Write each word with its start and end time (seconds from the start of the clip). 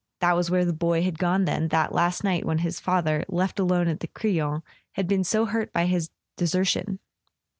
That 0.19 0.35
was 0.35 0.49
where 0.49 0.65
the 0.65 0.73
boy 0.73 1.03
had 1.03 1.19
gone 1.19 1.45
then, 1.45 1.67
that 1.67 1.93
last 1.93 2.23
night 2.23 2.43
when 2.43 2.57
his 2.57 2.79
father, 2.79 3.23
left 3.29 3.59
alone 3.59 3.87
at 3.87 3.99
the 3.99 4.07
Crillon, 4.07 4.63
had 4.93 5.07
been 5.07 5.23
so 5.23 5.45
hurt 5.45 5.71
by 5.71 5.85
his 5.85 6.09
deser¬ 6.39 6.67
tion 6.67 6.97